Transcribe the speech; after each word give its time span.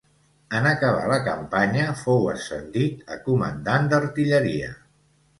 En 0.59 0.67
acabar 0.67 1.01
la 1.09 1.17
campanya 1.25 1.83
fou 1.99 2.25
ascendit 2.31 3.11
a 3.17 3.19
comandant 3.27 3.85
d'artilleria. 3.93 4.71